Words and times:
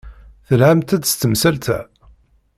Telhamt-d 0.47 1.03
s 1.05 1.13
temsalt-a. 1.13 1.79